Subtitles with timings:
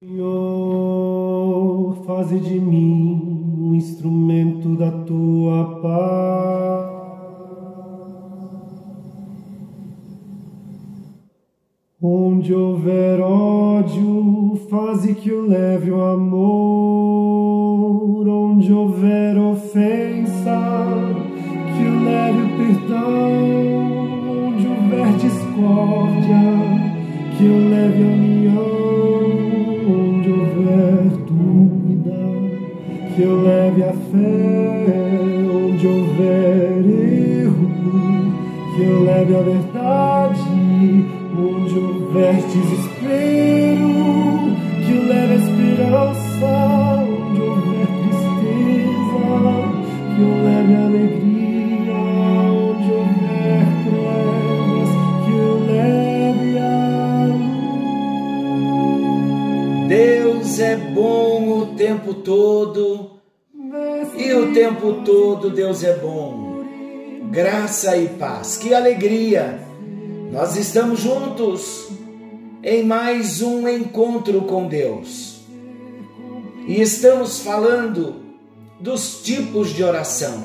[0.00, 3.20] Senhor, faze de mim
[3.58, 6.98] um instrumento da tua paz.
[12.00, 16.27] Onde houver ódio, faze que eu leve o amor.
[42.08, 43.92] Houver desespero,
[44.86, 46.50] que leve a esperança,
[47.04, 49.26] onde houver tristeza,
[50.14, 51.98] que leve alegria,
[52.50, 54.90] onde houver trevas,
[55.24, 55.36] que
[55.70, 57.28] leve a.
[59.86, 63.18] Deus é bom o tempo todo
[64.16, 66.64] e o tempo todo Deus é bom.
[67.30, 69.60] Graça e paz, que alegria!
[70.32, 71.97] Nós estamos juntos
[72.62, 75.40] em mais um encontro com Deus
[76.66, 78.16] e estamos falando
[78.80, 80.44] dos tipos de oração.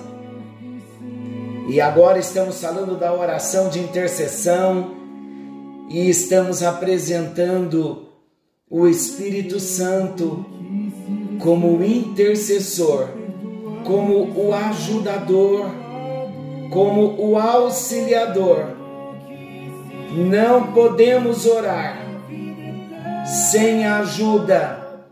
[1.67, 4.91] E agora estamos falando da oração de intercessão
[5.89, 8.09] e estamos apresentando
[8.69, 10.45] o Espírito Santo
[11.39, 13.09] como o intercessor,
[13.83, 15.65] como o ajudador,
[16.71, 18.83] como o auxiliador
[20.15, 22.02] não podemos orar
[23.25, 25.05] sem a ajuda,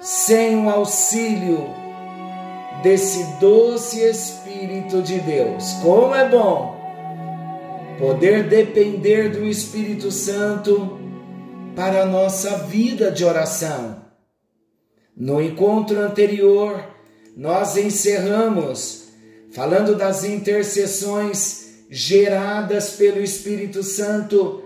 [0.00, 1.68] sem o auxílio
[2.82, 5.72] desse doce Espírito de Deus.
[5.82, 6.80] Como é bom
[7.98, 10.98] poder depender do Espírito Santo
[11.76, 14.02] para a nossa vida de oração.
[15.16, 16.84] No encontro anterior,
[17.36, 19.08] nós encerramos
[19.52, 24.64] falando das intercessões geradas pelo Espírito Santo,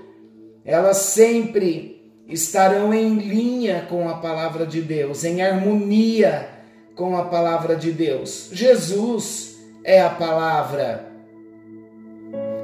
[0.65, 1.96] elas sempre
[2.29, 6.49] estarão em linha com a palavra de Deus, em harmonia
[6.95, 8.49] com a palavra de Deus.
[8.53, 11.07] Jesus é a palavra.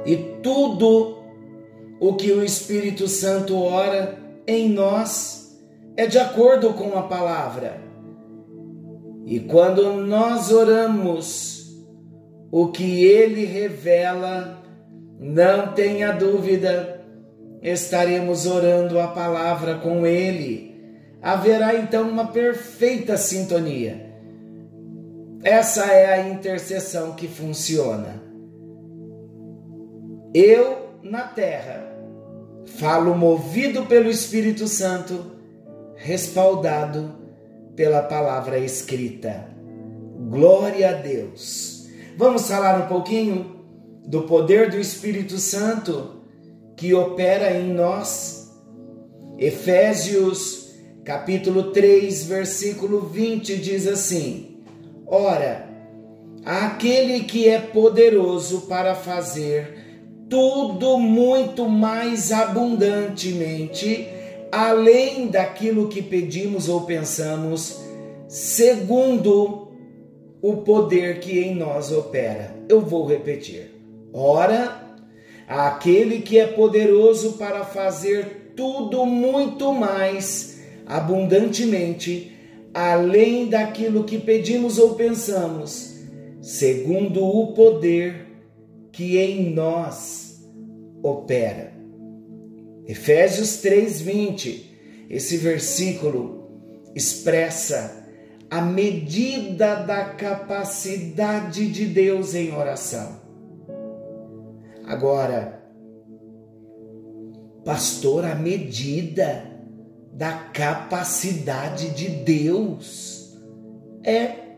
[0.05, 1.19] E tudo
[1.99, 5.57] o que o Espírito Santo ora em nós
[5.95, 7.81] é de acordo com a palavra.
[9.25, 11.53] E quando nós oramos,
[12.51, 14.61] o que ele revela,
[15.19, 17.02] não tenha dúvida,
[17.63, 20.75] estaremos orando a palavra com ele.
[21.21, 24.13] Haverá então uma perfeita sintonia.
[25.41, 28.21] Essa é a intercessão que funciona.
[30.33, 31.89] Eu na terra
[32.65, 35.31] falo movido pelo Espírito Santo,
[35.95, 37.15] respaldado
[37.75, 39.47] pela palavra escrita.
[40.29, 41.87] Glória a Deus.
[42.17, 43.63] Vamos falar um pouquinho
[44.05, 46.22] do poder do Espírito Santo
[46.75, 48.51] que opera em nós.
[49.37, 50.63] Efésios
[51.03, 54.57] capítulo 3, versículo 20 diz assim:
[55.05, 55.67] Ora,
[56.45, 59.83] aquele que é poderoso para fazer
[60.29, 64.07] tudo muito mais abundantemente,
[64.51, 67.79] além daquilo que pedimos ou pensamos,
[68.27, 69.67] segundo
[70.41, 72.55] o poder que em nós opera.
[72.67, 73.71] Eu vou repetir.
[74.11, 74.92] Ora,
[75.47, 82.31] aquele que é poderoso para fazer tudo muito mais abundantemente,
[82.73, 85.95] além daquilo que pedimos ou pensamos,
[86.41, 88.27] segundo o poder
[88.91, 90.43] que em nós
[91.01, 91.73] opera.
[92.87, 94.71] Efésios 3:20.
[95.09, 96.43] Esse versículo
[96.95, 98.03] expressa
[98.49, 103.21] a medida da capacidade de Deus em oração.
[104.85, 105.63] Agora,
[107.63, 109.45] pastor, a medida
[110.11, 113.37] da capacidade de Deus
[114.03, 114.57] é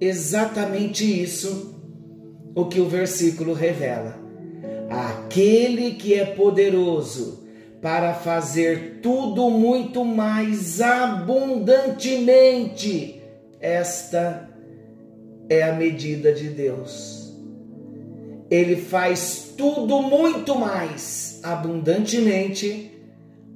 [0.00, 1.74] exatamente isso
[2.54, 4.18] o que o versículo revela.
[4.88, 7.44] Aquele que é poderoso
[7.82, 13.16] para fazer tudo muito mais abundantemente
[13.60, 14.48] esta
[15.48, 17.25] é a medida de Deus.
[18.50, 22.92] Ele faz tudo muito mais abundantemente,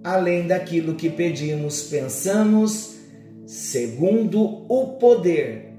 [0.03, 2.97] além daquilo que pedimos, pensamos,
[3.47, 5.75] segundo o poder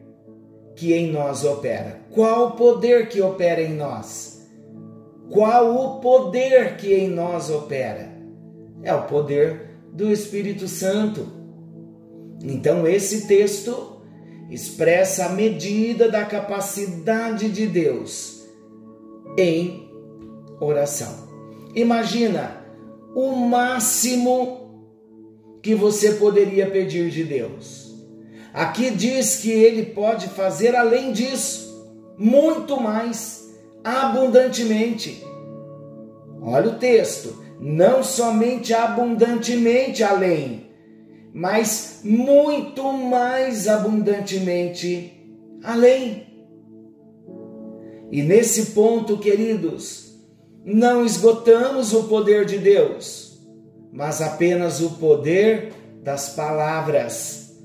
[0.75, 1.99] que em nós opera.
[2.11, 4.49] Qual o poder que opera em nós?
[5.29, 8.11] Qual o poder que em nós opera?
[8.83, 11.27] É o poder do Espírito Santo.
[12.43, 14.01] Então, esse texto
[14.49, 18.40] expressa a medida da capacidade de Deus
[19.37, 19.89] em
[20.59, 21.29] oração.
[21.75, 22.61] Imagina
[23.15, 24.61] o máximo
[25.61, 27.91] que você poderia pedir de Deus.
[28.53, 33.49] Aqui diz que ele pode fazer além disso, muito mais,
[33.83, 35.23] abundantemente.
[36.41, 40.69] Olha o texto, não somente abundantemente além,
[41.33, 45.13] mas muito mais abundantemente
[45.63, 46.30] além.
[48.11, 50.19] E nesse ponto, queridos,
[50.65, 53.39] não esgotamos o poder de Deus,
[53.91, 55.73] mas apenas o poder
[56.03, 57.55] das palavras.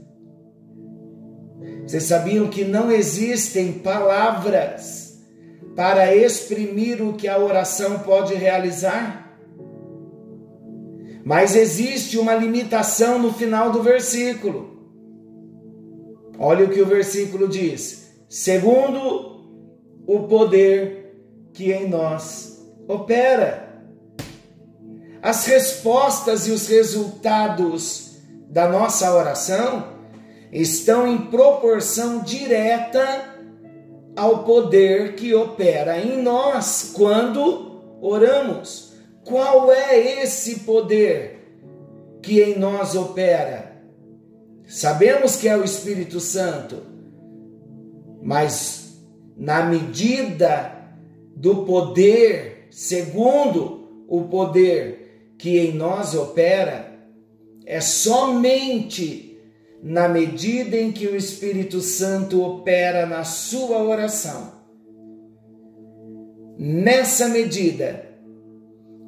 [1.85, 5.21] Vocês sabiam que não existem palavras
[5.75, 9.39] para exprimir o que a oração pode realizar?
[11.25, 14.77] Mas existe uma limitação no final do versículo.
[16.39, 19.36] Olha o que o versículo diz: segundo
[20.07, 21.15] o poder
[21.53, 23.67] que em nós opera.
[25.23, 28.19] As respostas e os resultados
[28.49, 29.97] da nossa oração
[30.53, 33.35] estão em proporção direta
[34.15, 38.95] ao poder que opera em nós quando oramos.
[39.25, 41.59] Qual é esse poder
[42.23, 43.77] que em nós opera?
[44.67, 46.83] Sabemos que é o Espírito Santo,
[48.23, 48.86] mas
[49.37, 50.73] na medida
[51.35, 56.97] do poder, segundo o poder que em nós opera,
[57.67, 59.39] é somente
[59.83, 64.53] na medida em que o Espírito Santo opera na sua oração.
[66.59, 68.07] Nessa medida,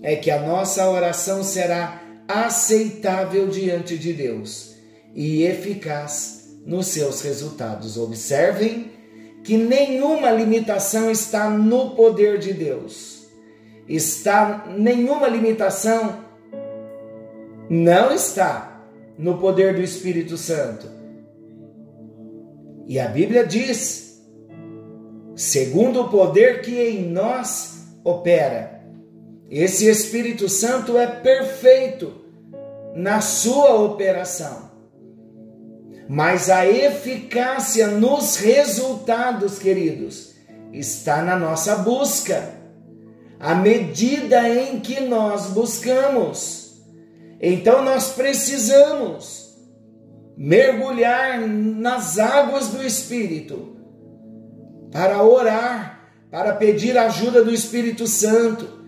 [0.02, 4.74] é que a nossa oração será aceitável diante de Deus
[5.14, 7.96] e eficaz nos seus resultados.
[7.96, 8.97] Observem
[9.42, 13.26] que nenhuma limitação está no poder de Deus.
[13.88, 16.28] Está nenhuma limitação
[17.68, 18.82] não está
[19.18, 20.88] no poder do Espírito Santo.
[22.86, 24.22] E a Bíblia diz:
[25.36, 28.78] segundo o poder que em nós opera.
[29.50, 32.12] Esse Espírito Santo é perfeito
[32.94, 34.67] na sua operação.
[36.08, 40.34] Mas a eficácia nos resultados, queridos,
[40.72, 42.54] está na nossa busca.
[43.38, 46.82] A medida em que nós buscamos.
[47.40, 49.56] Então nós precisamos
[50.36, 53.76] mergulhar nas águas do Espírito
[54.90, 58.78] para orar, para pedir a ajuda do Espírito Santo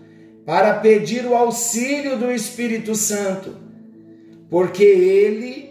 [0.45, 3.55] para pedir o auxílio do Espírito Santo,
[4.49, 5.70] porque ele,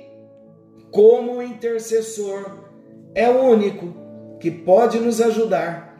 [0.90, 2.64] como intercessor,
[3.14, 3.94] é o único
[4.38, 5.90] que pode nos ajudar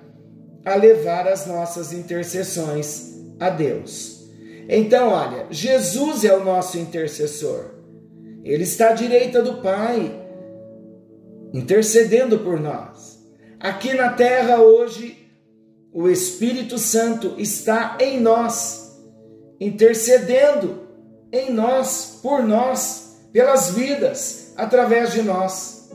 [0.65, 4.29] a levar as nossas intercessões a Deus.
[4.69, 7.75] Então, olha, Jesus é o nosso intercessor.
[8.45, 10.17] Ele está à direita do Pai,
[11.53, 13.19] intercedendo por nós.
[13.59, 15.29] Aqui na terra hoje,
[15.93, 18.97] o Espírito Santo está em nós,
[19.61, 20.89] intercedendo
[21.33, 25.91] em nós, por nós, pelas vidas, através de nós.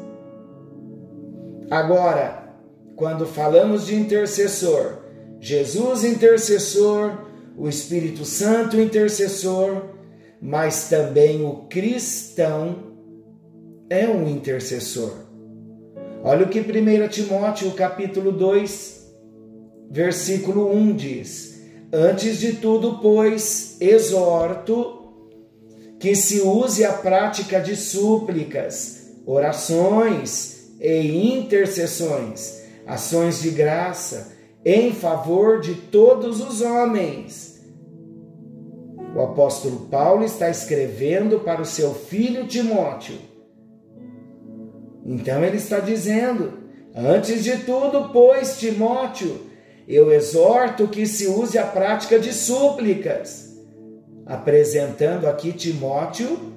[1.70, 2.54] Agora,
[2.96, 5.00] quando falamos de intercessor,
[5.40, 7.26] Jesus intercessor,
[7.58, 9.84] o Espírito Santo intercessor,
[10.42, 12.94] mas também o cristão
[13.90, 15.12] é um intercessor.
[16.24, 19.16] Olha o que 1 Timóteo capítulo 2,
[19.92, 21.62] versículo 1 diz:
[21.94, 25.05] Antes de tudo, pois, exorto
[26.06, 34.32] que se use a prática de súplicas, orações e intercessões, ações de graça,
[34.64, 37.60] em favor de todos os homens.
[39.16, 43.18] O apóstolo Paulo está escrevendo para o seu filho Timóteo.
[45.04, 46.54] Então ele está dizendo:
[46.96, 49.42] Antes de tudo, pois, Timóteo,
[49.88, 53.55] eu exorto que se use a prática de súplicas,
[54.26, 56.54] apresentando aqui Timóteo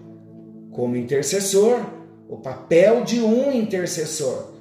[0.72, 1.80] como intercessor,
[2.28, 4.52] o papel de um intercessor.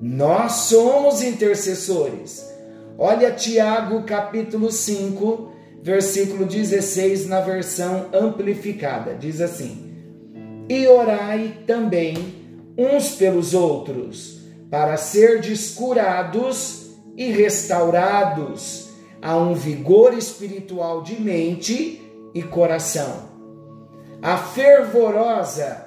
[0.00, 2.50] Nós somos intercessores.
[2.98, 9.14] Olha Tiago capítulo 5, versículo 16 na versão amplificada.
[9.14, 9.94] Diz assim:
[10.68, 12.16] E orai também
[12.76, 18.88] uns pelos outros, para serdes curados e restaurados
[19.20, 22.05] a um vigor espiritual de mente
[22.36, 23.34] e coração.
[24.22, 25.86] A fervorosa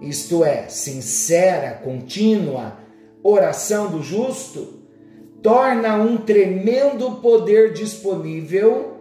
[0.00, 2.78] isto é, sincera, contínua
[3.22, 4.84] oração do justo,
[5.42, 8.98] torna um tremendo poder disponível,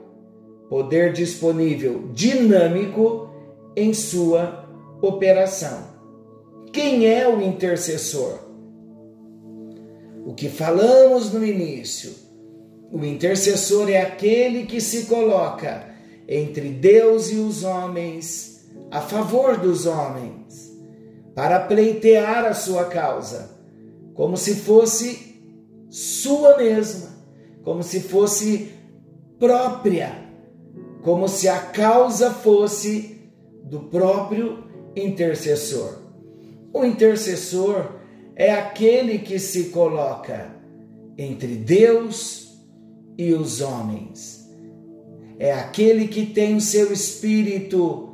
[0.69, 3.29] poder disponível dinâmico
[3.75, 4.65] em sua
[5.01, 5.91] operação.
[6.71, 8.39] Quem é o intercessor?
[10.25, 12.23] O que falamos no início.
[12.91, 15.92] O intercessor é aquele que se coloca
[16.27, 20.71] entre Deus e os homens, a favor dos homens,
[21.35, 23.51] para pleitear a sua causa,
[24.13, 25.41] como se fosse
[25.89, 27.09] sua mesma,
[27.63, 28.71] como se fosse
[29.39, 30.23] própria,
[31.01, 33.31] como se a causa fosse
[33.63, 34.63] do próprio
[34.95, 35.99] intercessor.
[36.71, 37.99] O intercessor
[38.35, 40.55] é aquele que se coloca
[41.17, 42.57] entre Deus
[43.17, 44.42] e os homens.
[45.39, 48.13] É aquele que tem o seu espírito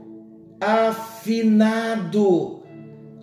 [0.59, 2.63] afinado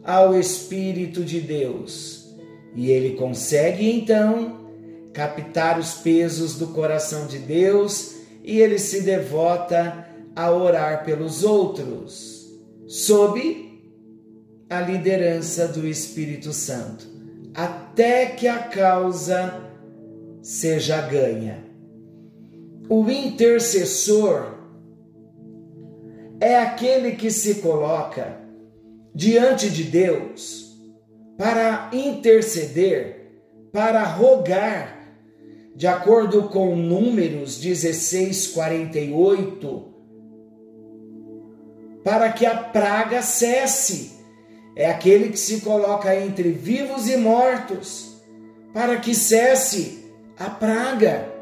[0.03, 2.35] ao Espírito de Deus.
[2.75, 4.67] E ele consegue então
[5.13, 12.47] captar os pesos do coração de Deus e ele se devota a orar pelos outros,
[12.87, 13.67] sob
[14.69, 17.07] a liderança do Espírito Santo,
[17.55, 19.63] até que a causa
[20.43, 21.66] seja ganha.
[22.89, 24.55] O intercessor
[26.41, 28.41] é aquele que se coloca
[29.15, 30.79] diante de Deus
[31.37, 34.95] para interceder, para rogar,
[35.75, 39.95] de acordo com Números 16, 48,
[42.05, 44.13] para que a praga cesse
[44.77, 48.23] é aquele que se coloca entre vivos e mortos,
[48.73, 51.36] para que cesse a praga.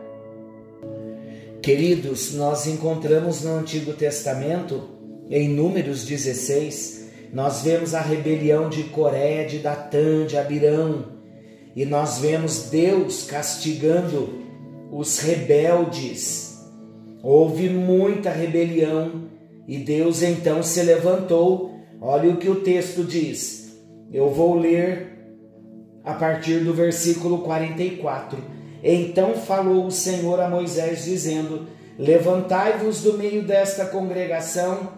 [1.64, 4.82] Queridos, nós encontramos no Antigo Testamento,
[5.30, 11.06] em Números 16, nós vemos a rebelião de Coré, de Datã, de Abirão,
[11.74, 14.42] e nós vemos Deus castigando
[14.92, 16.58] os rebeldes.
[17.22, 19.30] Houve muita rebelião
[19.66, 21.74] e Deus então se levantou
[22.06, 23.78] Olha o que o texto diz.
[24.12, 25.26] Eu vou ler
[26.04, 28.38] a partir do versículo 44.
[28.84, 31.66] Então falou o Senhor a Moisés, dizendo:
[31.98, 34.90] Levantai-vos do meio desta congregação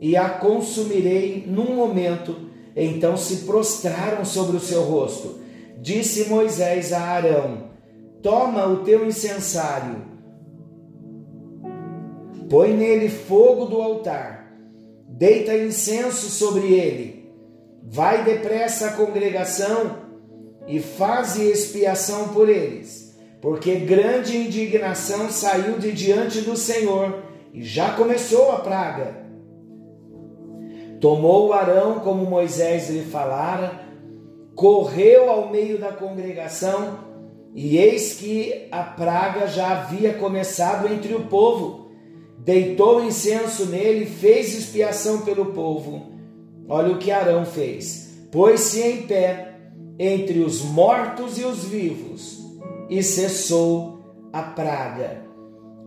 [0.00, 2.50] e a consumirei num momento.
[2.74, 5.40] Então se prostraram sobre o seu rosto.
[5.80, 7.70] Disse Moisés a Arão:
[8.20, 10.02] Toma o teu incensário,
[12.50, 14.42] põe nele fogo do altar
[15.22, 17.32] deita incenso sobre ele.
[17.84, 19.98] Vai depressa à congregação
[20.66, 23.01] e faze expiação por eles,
[23.42, 29.20] porque grande indignação saiu de diante do Senhor e já começou a praga.
[31.00, 33.80] Tomou Arão como Moisés lhe falara,
[34.54, 37.00] correu ao meio da congregação,
[37.52, 41.90] e eis que a praga já havia começado entre o povo
[42.38, 46.12] deitou incenso nele, fez expiação pelo povo.
[46.68, 49.56] Olha o que Arão fez: pôs-se em pé
[49.98, 52.41] entre os mortos e os vivos
[52.92, 53.98] e cessou
[54.30, 55.22] a praga.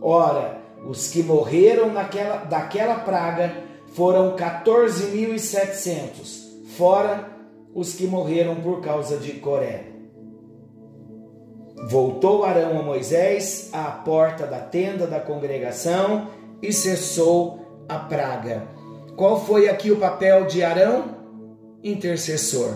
[0.02, 3.62] Ora, os que morreram naquela, daquela praga
[3.94, 7.30] foram 14.700, fora
[7.72, 9.84] os que morreram por causa de Coré.
[11.88, 18.66] Voltou Arão a Moisés à porta da tenda da congregação e cessou a praga.
[19.16, 21.04] Qual foi aqui o papel de Arão?
[21.84, 22.72] Intercessor.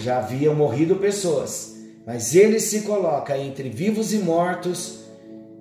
[0.00, 1.77] Já haviam morrido pessoas,
[2.08, 5.00] mas ele se coloca entre vivos e mortos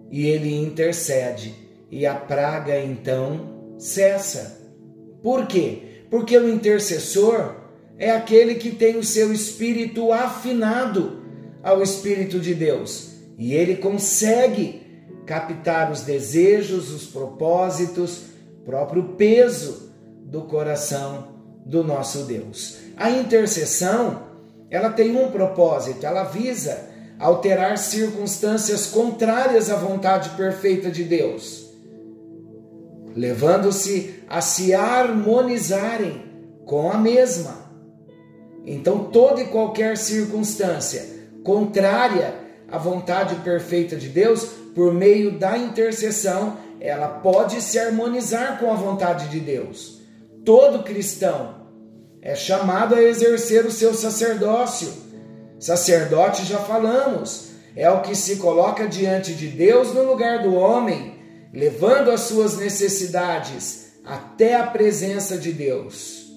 [0.09, 1.53] e ele intercede,
[1.91, 4.57] e a praga então cessa.
[5.21, 6.05] Por quê?
[6.09, 7.53] Porque o intercessor
[7.97, 11.21] é aquele que tem o seu espírito afinado
[11.61, 14.83] ao Espírito de Deus e ele consegue
[15.25, 18.21] captar os desejos, os propósitos,
[18.63, 19.91] próprio peso
[20.23, 21.27] do coração
[21.65, 22.77] do nosso Deus.
[22.95, 24.26] A intercessão,
[24.69, 31.71] ela tem um propósito, ela visa alterar circunstâncias contrárias à vontade perfeita de Deus,
[33.15, 36.25] levando-se a se harmonizarem
[36.65, 37.65] com a mesma.
[38.65, 42.35] Então, toda e qualquer circunstância contrária
[42.69, 44.43] à vontade perfeita de Deus
[44.75, 50.01] por meio da intercessão, ela pode se harmonizar com a vontade de Deus.
[50.43, 51.66] Todo cristão
[52.27, 54.91] é chamado a exercer o seu sacerdócio.
[55.57, 61.15] Sacerdote, já falamos, é o que se coloca diante de Deus no lugar do homem,
[61.53, 66.29] levando as suas necessidades até a presença de Deus.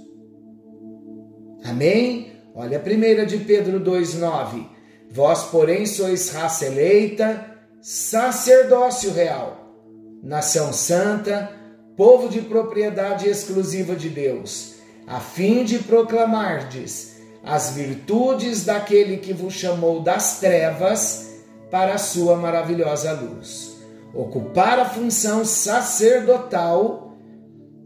[1.64, 2.34] Amém?
[2.54, 4.68] Olha a primeira de Pedro 2,9.
[5.10, 7.46] Vós, porém, sois raça eleita,
[7.82, 9.74] sacerdócio real,
[10.22, 11.50] nação santa,
[11.96, 19.54] povo de propriedade exclusiva de Deus, a fim de proclamardes as virtudes daquele que vos
[19.54, 21.30] chamou das trevas
[21.70, 23.78] para a sua maravilhosa luz.
[24.12, 27.16] Ocupar a função sacerdotal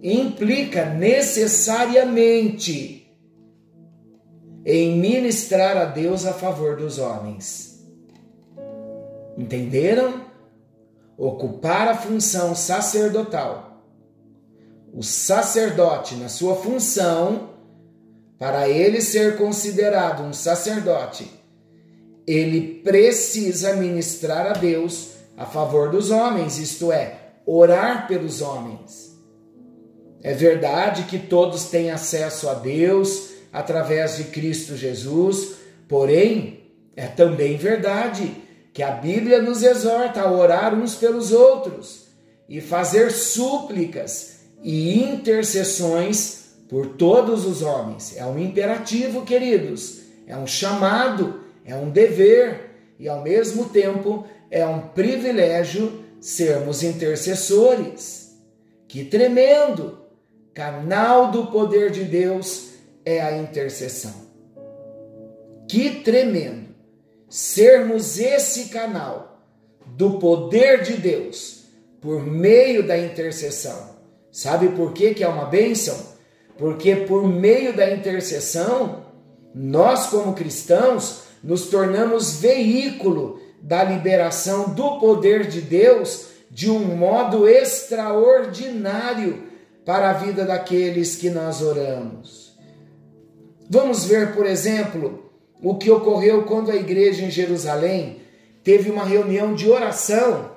[0.03, 3.05] implica necessariamente
[4.65, 7.87] em ministrar a Deus a favor dos homens.
[9.37, 10.25] Entenderam?
[11.17, 13.74] Ocupar a função sacerdotal.
[14.97, 17.51] O sacerdote, na sua função,
[18.39, 21.29] para ele ser considerado um sacerdote,
[22.25, 29.19] ele precisa ministrar a Deus a favor dos homens, isto é, orar pelos homens.
[30.23, 35.57] É verdade que todos têm acesso a Deus através de Cristo Jesus,
[35.89, 38.33] porém, é também verdade
[38.73, 42.07] que a Bíblia nos exorta a orar uns pelos outros
[42.49, 44.34] e fazer súplicas
[44.65, 48.17] e intercessões por todos os homens.
[48.17, 54.65] É um imperativo, queridos, é um chamado, é um dever e ao mesmo tempo é
[54.67, 58.39] um privilégio sermos intercessores.
[58.89, 60.03] Que tremendo!
[60.55, 62.71] Canal do poder de Deus
[63.05, 64.15] é a intercessão.
[65.69, 66.69] Que tremendo!
[67.29, 69.43] Sermos esse canal
[69.85, 71.65] do poder de Deus
[72.01, 73.94] por meio da intercessão.
[74.35, 75.97] Sabe por que, que é uma bênção?
[76.59, 79.05] Porque por meio da intercessão,
[79.55, 87.49] nós, como cristãos, nos tornamos veículo da liberação do poder de Deus de um modo
[87.49, 89.45] extraordinário
[89.87, 92.59] para a vida daqueles que nós oramos.
[93.71, 95.31] Vamos ver, por exemplo,
[95.63, 98.21] o que ocorreu quando a igreja em Jerusalém
[98.65, 100.54] teve uma reunião de oração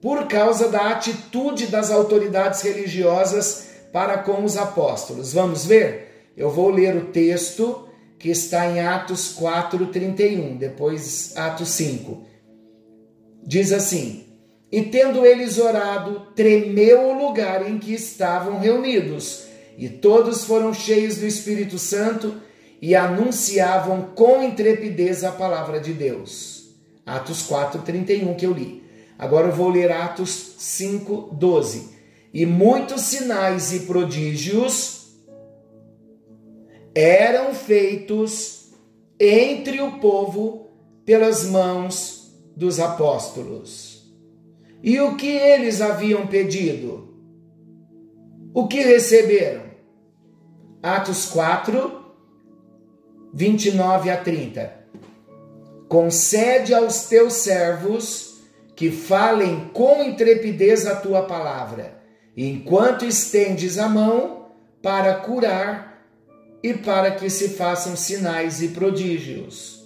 [0.00, 5.32] por causa da atitude das autoridades religiosas para com os apóstolos.
[5.32, 6.32] Vamos ver?
[6.36, 12.22] Eu vou ler o texto que está em Atos 4:31, depois Atos 5.
[13.44, 14.24] Diz assim:
[14.70, 19.44] E tendo eles orado, tremeu o lugar em que estavam reunidos,
[19.76, 22.34] e todos foram cheios do Espírito Santo
[22.80, 26.74] e anunciavam com intrepidez a palavra de Deus.
[27.04, 28.87] Atos 4:31 que eu li.
[29.18, 31.98] Agora eu vou ler Atos 5:12.
[32.32, 35.16] E muitos sinais e prodígios
[36.94, 38.70] eram feitos
[39.18, 40.68] entre o povo
[41.04, 44.12] pelas mãos dos apóstolos.
[44.82, 47.08] E o que eles haviam pedido?
[48.54, 49.64] O que receberam?
[50.82, 52.04] Atos 4,
[53.34, 54.78] 29 a 30.
[55.88, 58.27] Concede aos teus servos
[58.78, 62.00] que falem com intrepidez a tua palavra,
[62.36, 66.06] enquanto estendes a mão para curar
[66.62, 69.84] e para que se façam sinais e prodígios.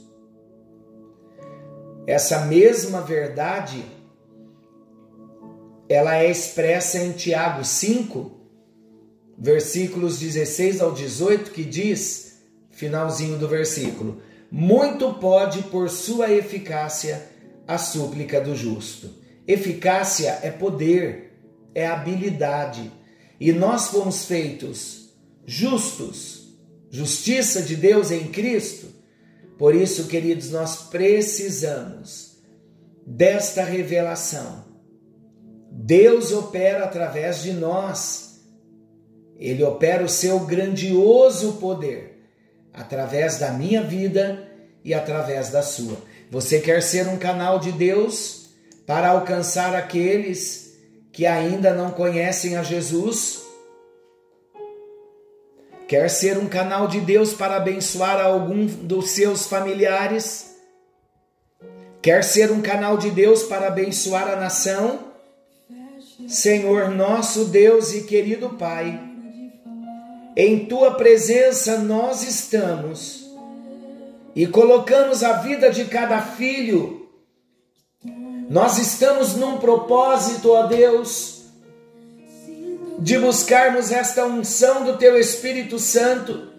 [2.06, 3.82] Essa mesma verdade
[5.88, 8.30] ela é expressa em Tiago 5,
[9.38, 14.20] versículos 16 ao 18, que diz: finalzinho do versículo.
[14.50, 17.32] Muito pode por sua eficácia
[17.66, 19.10] a súplica do justo.
[19.46, 21.32] Eficácia é poder,
[21.74, 22.90] é habilidade.
[23.40, 25.10] E nós fomos feitos
[25.44, 26.56] justos,
[26.90, 28.86] justiça de Deus em Cristo.
[29.58, 32.36] Por isso, queridos, nós precisamos
[33.06, 34.64] desta revelação.
[35.70, 38.40] Deus opera através de nós.
[39.36, 42.12] Ele opera o seu grandioso poder
[42.72, 44.48] através da minha vida
[44.84, 45.96] e através da sua.
[46.32, 48.46] Você quer ser um canal de Deus
[48.86, 50.78] para alcançar aqueles
[51.12, 53.42] que ainda não conhecem a Jesus?
[55.86, 60.56] Quer ser um canal de Deus para abençoar algum dos seus familiares?
[62.00, 65.00] Quer ser um canal de Deus para abençoar a nação?
[66.26, 68.98] Senhor nosso Deus e querido Pai,
[70.34, 73.21] em tua presença nós estamos
[74.34, 77.08] e colocamos a vida de cada filho.
[78.48, 81.42] Nós estamos num propósito, ó Deus,
[82.98, 86.52] de buscarmos esta unção do teu Espírito Santo,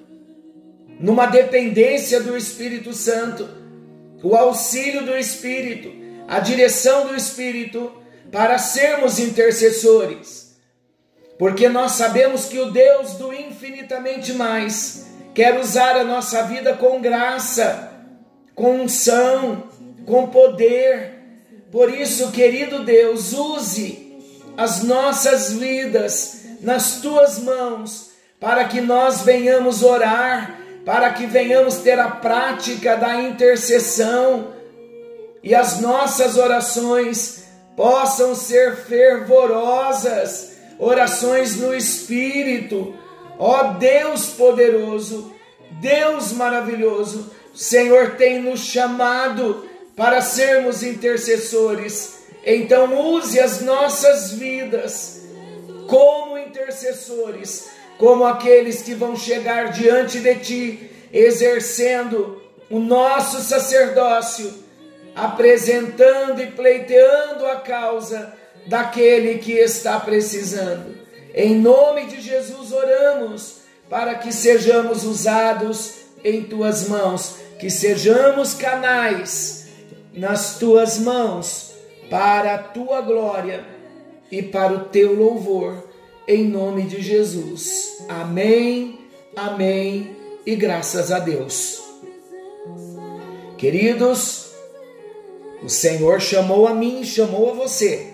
[0.99, 3.47] numa dependência do Espírito Santo,
[4.23, 5.91] o auxílio do Espírito,
[6.27, 7.91] a direção do Espírito,
[8.31, 10.43] para sermos intercessores
[11.37, 17.01] porque nós sabemos que o Deus do infinitamente mais quer usar a nossa vida com
[17.01, 17.91] graça,
[18.55, 19.63] com unção,
[20.05, 21.13] com poder.
[21.71, 24.17] Por isso, querido Deus, use
[24.55, 31.99] as nossas vidas nas tuas mãos, para que nós venhamos orar, para que venhamos ter
[31.99, 34.53] a prática da intercessão
[35.41, 37.43] e as nossas orações
[37.75, 42.95] possam ser fervorosas, orações no Espírito.
[43.37, 45.33] Ó Deus poderoso,
[45.81, 52.23] Deus maravilhoso, Senhor tem nos chamado para sermos intercessores.
[52.45, 55.21] Então, use as nossas vidas
[55.87, 64.63] como intercessores, como aqueles que vão chegar diante de Ti, exercendo o nosso sacerdócio
[65.15, 68.33] apresentando e pleiteando a causa
[68.67, 71.02] daquele que está precisando.
[71.33, 73.55] Em nome de Jesus oramos
[73.89, 79.67] para que sejamos usados em tuas mãos, que sejamos canais
[80.13, 81.73] nas tuas mãos
[82.09, 83.65] para a tua glória
[84.31, 85.89] e para o teu louvor,
[86.27, 88.03] em nome de Jesus.
[88.07, 88.99] Amém,
[89.35, 90.15] amém
[90.45, 91.81] e graças a Deus.
[93.57, 94.51] Queridos,
[95.63, 98.11] o Senhor chamou a mim e chamou a você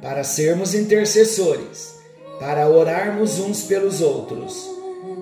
[0.00, 1.97] para sermos intercessores,
[2.38, 4.68] para orarmos uns pelos outros.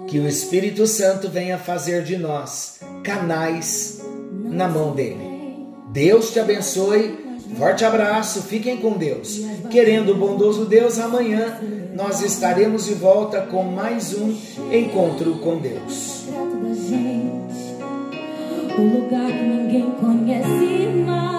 [0.07, 4.01] Que o Espírito Santo venha fazer de nós canais
[4.45, 5.37] na mão dele.
[5.89, 7.27] Deus te abençoe.
[7.57, 9.41] Forte abraço, fiquem com Deus.
[9.71, 11.61] Querendo o bondoso Deus, amanhã
[11.95, 14.35] nós estaremos de volta com mais um
[14.73, 16.27] encontro com Deus.
[18.77, 21.36] O lugar que ninguém conhece mais.